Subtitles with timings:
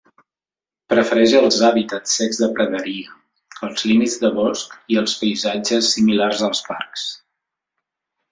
[0.91, 3.13] Prefereix els hàbitats secs de praderia,
[3.67, 7.05] els límits de bosc i els paisatges similars als parcs.